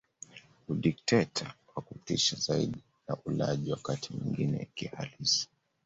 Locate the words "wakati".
3.71-4.13